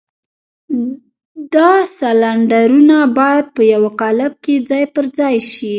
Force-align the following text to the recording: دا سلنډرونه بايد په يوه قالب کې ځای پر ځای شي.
دا 1.53 1.71
سلنډرونه 1.97 2.97
بايد 3.17 3.45
په 3.55 3.61
يوه 3.73 3.89
قالب 4.01 4.33
کې 4.43 4.53
ځای 4.69 4.83
پر 4.93 5.05
ځای 5.17 5.35
شي. 5.51 5.69